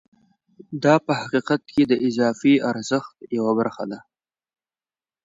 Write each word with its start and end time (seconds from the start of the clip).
دا 0.83 0.95
په 1.05 1.13
حقیقت 1.21 1.61
کې 1.73 1.83
د 1.85 1.93
اضافي 2.07 2.53
ارزښت 2.71 3.15
یوه 3.37 3.51
برخه 3.59 3.83
ده 3.91 3.99